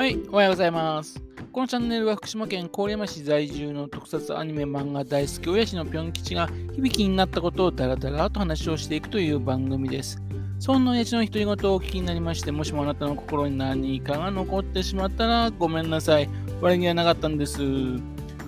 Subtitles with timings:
[0.00, 1.22] はい、おはようございます。
[1.52, 10.18] このチャンネルは福島県郡山市在住の特撮アニメ漫画大好き親父のぴょん吉が響きになったことをダラダラと話をしていくという番組です。
[10.58, 16.30] そんな親父の独り言をお聞きになりまして、もしもあなたの心に何かが残ってしまったらごめんなさい。
[16.62, 17.58] 悪気はなかったんです。
[17.58, 18.00] 不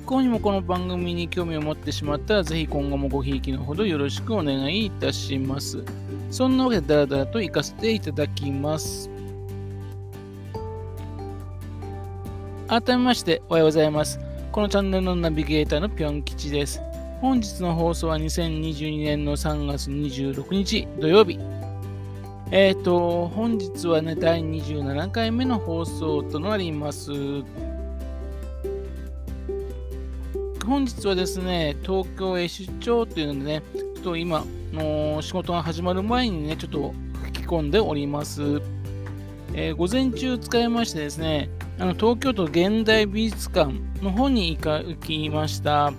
[0.07, 5.85] 幸にもこの番組に興味を持ってしまったら、ぜひ今後もごひいきのほどよろしくお願いいたします。
[6.31, 9.11] そんなわけでダラダラと行かせていただきます。
[12.73, 14.19] 改めましておはようございます。
[14.51, 16.81] このチャンネルのナビゲーターのぴょん吉です。
[17.21, 21.39] 本日の放送は2022年の3月26日土曜日。
[22.51, 27.13] えっ、ー、と、本日はね、第27回目の放送となります。
[30.65, 38.63] 本日はですね、東京へ出張というのでね、ちょっと今の仕事が始まる前にね、ちょっと吹き込んでおります。
[39.53, 45.93] えー、午前中使いましてですね、あの東京都現代美術館の方に行きました。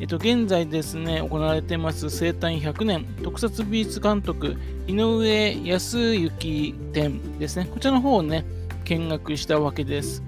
[0.00, 7.66] えっと、現在ですね、行われてます生誕100年特撮美術監督井上康之展ですね。
[7.66, 8.44] こちらの方をね、
[8.84, 10.22] 見学したわけです。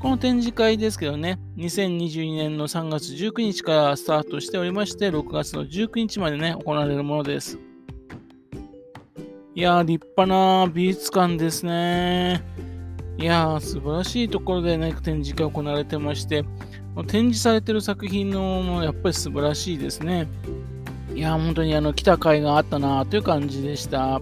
[0.00, 7.58] この展示会ですけどね、2022年の3月19日からスタートしておりまして、6月の19日までね、行われるものです。
[9.54, 12.42] いやー、立派な美術館ですね。
[13.16, 16.44] いやー、素晴らしいところでね、展示会行われてまして、
[17.06, 20.28] 展示されてる作品のもやっぱり素晴らしいですね。
[21.14, 24.20] いやー、本当にあの来た甲斐があったなという感じでした。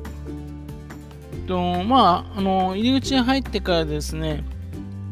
[1.46, 4.44] とまあ、あの入り口に入ってからですね、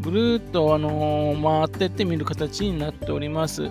[0.03, 3.71] ぐるっとあの回ってって見る形になっております。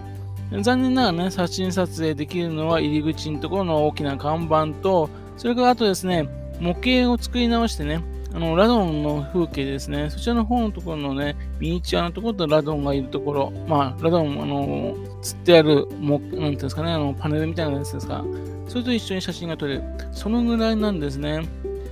[0.61, 6.27] 残念ながらね、写真撮影できるのは入り口のところの大きな看板と、それからあとですね、
[6.59, 8.01] 模型を作り直してね、
[8.33, 10.09] あの、ラドンの風景ですね。
[10.09, 13.51] そちらの方のところのね、ミニチュアのところとラドンがいるところ。
[13.67, 18.23] まあ、ラドン、あの、釣ってある、もなんていうんですかね、あの、パネルみたいなやつですか。
[18.67, 19.84] それと一緒に写真が撮れる。
[20.12, 21.47] そのぐらいなんですね。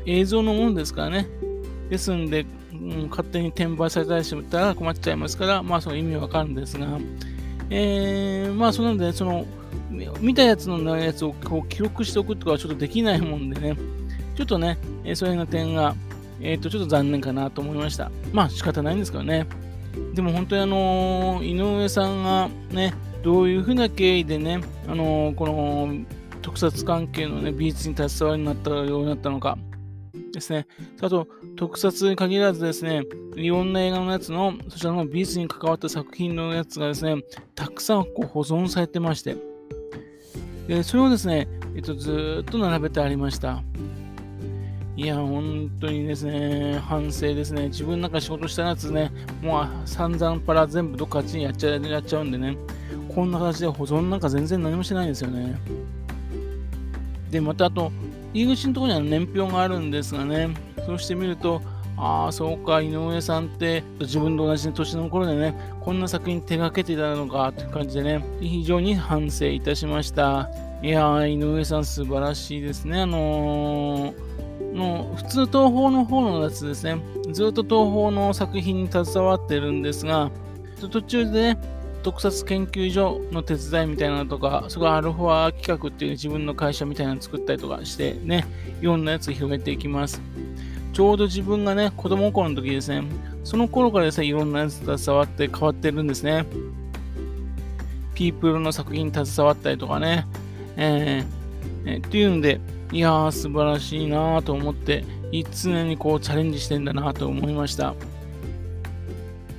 [0.06, 1.28] 映像のものですからね。
[1.90, 6.88] ですんで、うん、勝手に転売されたりしたら困っちゃいますから、まあ、その意味わかるんですが、
[7.70, 9.46] えー、まあ、そので、その、
[10.22, 13.78] 見たやつのやつをこう記録しておくとかはちょっとできないもんでね、
[14.36, 14.78] ちょっとね、
[15.16, 15.96] そういう点が、
[16.42, 18.12] えっ、ー、と、ちょっと残念かなと思いました。
[18.32, 19.48] まあ仕方ないんですけどね。
[20.14, 22.94] でも本当にあの井上さんがね、
[23.24, 25.94] どういうふうな経緯でね、あのこの
[26.42, 29.58] 特撮関係のね、美術に携わるようになったようになったのか
[30.34, 30.68] ですね。
[31.02, 33.04] あと、特撮に限らずですね、
[33.36, 37.22] いろんな映画のやつの、そちらの美術に関わった作品のやつがですね、
[37.56, 39.36] たくさんこう保存されてまして、
[40.68, 43.64] でそれをですね、えっと、ずっと並べてありました。
[44.98, 47.68] いや、本当にですね、反省ですね。
[47.68, 49.12] 自分なんか仕事したやつね、
[49.44, 52.58] もう散々パラ全部どっかあっちにやっちゃやっちゃうんでね、
[53.14, 55.56] こんな形で保存なんか全然何もしてないんですよね。
[57.30, 57.92] で、またあと、
[58.34, 60.50] 入り口のところには年表があるんですがね、
[60.84, 61.62] そうしてみると、
[61.96, 70.50] ああ、そうか、井上さんって自分と同じ年の頃でね、こんな作品手がけていたのかっていう感じでね、非常に反省いたしました。
[70.82, 73.02] いやー、井上さん素晴らしいですね。
[73.02, 74.47] あのー
[74.78, 77.02] の普通東宝の方のやつですね、
[77.32, 80.32] ずっと東宝の作品に携わってるんですが、
[80.80, 81.60] 途中でね、
[82.04, 88.46] 特撮研究所の手伝いみたいなのとか、そこアルファ企画っていう自分の会社みたいなの作ったりとかしてね、
[88.82, 90.22] いろんなやつ広げていきます。
[90.94, 93.04] ちょうど自分がね、子供の頃の時ですね、
[93.44, 96.46] その頃からですね、いろんなやつ携わって変わってるんですね。
[98.16, 100.26] ピープルの作品に携わったりとかね、
[100.76, 102.60] えー、えー、っていうんで、
[102.92, 105.04] いやー、素晴らしいなーと思って、
[105.52, 107.96] 常にこうチャレンジしてんだなと思いました。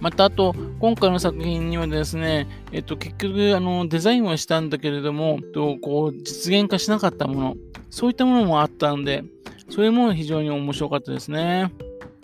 [0.01, 7.57] また、あと、今回の作品にはですね、えっと、結局、あの、デザインはしたんだけれども、とこう、実現化しなかったもの、
[7.91, 9.25] そういったものもあったんで、
[9.71, 11.73] それも非常に面白かったですね。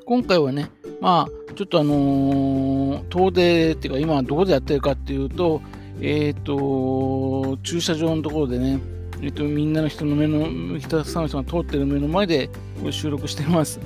[0.06, 0.71] 今回はね、
[1.01, 5.61] まあ、ちょっとあのー、遠出っていうか、今どこでやってるかっていうと、
[6.01, 8.81] えっ、と、駐車場のところでね、
[9.23, 12.51] えっと、みんなの人の目の、たくさんの人が通ってる目の前で
[12.91, 13.81] 収録してます。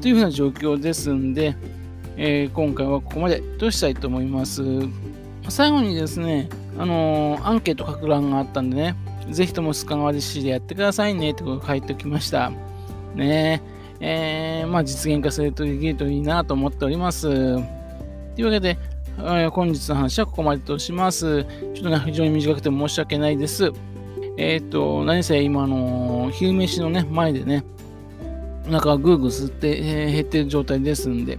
[0.00, 1.56] というふうな状況ですんで、
[2.16, 4.62] えー、今回はここまでとしたいと思います。
[5.48, 6.48] 最後にですね、
[6.78, 8.96] あのー、アンケート書く欄があったんでね、
[9.30, 12.50] ぜひともスカワリ市でやってくださいねってことを書いておきました。
[13.14, 13.62] ね
[14.00, 17.22] え、えー、まあ実現化するとできるといいなと思っております。
[17.22, 18.76] というわけで、
[19.50, 21.44] 本日の話はここまでとします。
[21.44, 23.72] ちょっとね、非常に短くて申し訳ないです。
[24.36, 27.64] えっ、と、何せ今の昼飯のね、前でね、
[28.66, 31.38] お腹がぐーぐー吸って、えー、減ってる状態ですんで、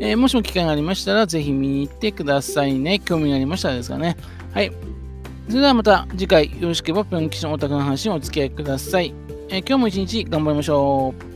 [0.00, 2.98] えー、もしも機会がありましたら、ぜひ見に行ってくださいね。
[3.00, 4.16] 興味がありましたらですかね。
[4.52, 4.72] はい。
[5.48, 9.12] それではまた次回、よろしければぴょん吉のオタクの話にお付き合いください。
[9.48, 11.29] え、今日も一日頑張りましょう。